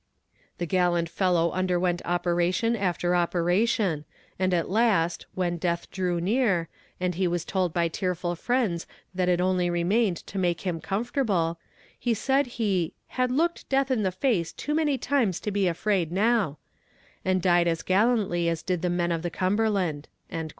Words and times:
"The 0.57 0.65
gallant 0.65 1.09
fellow 1.09 1.51
underwent 1.51 2.01
operation 2.05 2.75
after 2.75 3.15
operation, 3.15 4.03
and 4.39 4.51
at 4.51 4.67
last, 4.67 5.27
when 5.35 5.57
death 5.57 5.91
drew 5.91 6.19
near, 6.19 6.69
and 6.99 7.13
he 7.13 7.27
was 7.27 7.45
told 7.45 7.71
by 7.71 7.87
tearful 7.87 8.35
friends 8.35 8.87
that 9.13 9.29
it 9.29 9.39
only 9.39 9.69
remained 9.69 10.17
to 10.25 10.39
make 10.39 10.61
him 10.61 10.81
comfortable, 10.81 11.59
he 11.99 12.15
said 12.15 12.47
he 12.57 12.93
'had 13.09 13.29
looked 13.29 13.69
death 13.69 13.91
in 13.91 14.01
the 14.01 14.11
face 14.11 14.51
too 14.51 14.73
many 14.73 14.97
times 14.97 15.39
to 15.41 15.51
be 15.51 15.67
afraid 15.67 16.11
now,' 16.11 16.57
and 17.23 17.39
died 17.43 17.67
as 17.67 17.83
gallantly 17.83 18.49
as 18.49 18.63
did 18.63 18.81
the 18.81 18.89
men 18.89 19.11
of 19.11 19.21
the 19.21 19.29
Cumberland." 19.29 20.07